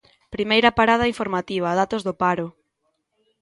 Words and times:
Primeira 0.35 0.75
parada 0.79 1.09
informativa: 1.13 1.77
datos 1.81 2.01
do 2.07 2.13
paro. 2.21 2.47